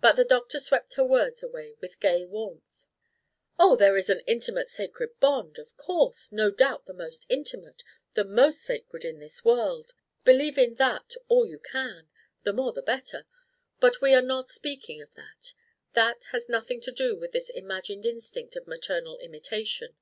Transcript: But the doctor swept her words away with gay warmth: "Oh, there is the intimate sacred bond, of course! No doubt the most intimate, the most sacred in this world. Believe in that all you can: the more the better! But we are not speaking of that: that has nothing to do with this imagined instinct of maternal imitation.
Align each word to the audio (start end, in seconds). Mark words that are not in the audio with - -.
But 0.00 0.16
the 0.16 0.24
doctor 0.24 0.58
swept 0.58 0.94
her 0.94 1.04
words 1.04 1.40
away 1.40 1.76
with 1.80 2.00
gay 2.00 2.26
warmth: 2.26 2.88
"Oh, 3.60 3.76
there 3.76 3.96
is 3.96 4.08
the 4.08 4.26
intimate 4.28 4.68
sacred 4.68 5.10
bond, 5.20 5.56
of 5.56 5.76
course! 5.76 6.32
No 6.32 6.50
doubt 6.50 6.86
the 6.86 6.92
most 6.92 7.26
intimate, 7.28 7.84
the 8.14 8.24
most 8.24 8.60
sacred 8.62 9.04
in 9.04 9.20
this 9.20 9.44
world. 9.44 9.92
Believe 10.24 10.58
in 10.58 10.74
that 10.82 11.14
all 11.28 11.46
you 11.46 11.60
can: 11.60 12.08
the 12.42 12.52
more 12.52 12.72
the 12.72 12.82
better! 12.82 13.24
But 13.78 14.00
we 14.00 14.12
are 14.14 14.20
not 14.20 14.48
speaking 14.48 15.00
of 15.00 15.14
that: 15.14 15.54
that 15.92 16.24
has 16.32 16.48
nothing 16.48 16.80
to 16.80 16.90
do 16.90 17.14
with 17.14 17.30
this 17.30 17.48
imagined 17.48 18.04
instinct 18.04 18.56
of 18.56 18.66
maternal 18.66 19.16
imitation. 19.18 19.94